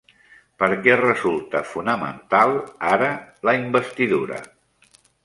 [0.61, 2.57] Per què resulta fonamental
[2.95, 3.11] ara
[3.51, 4.41] la investidura?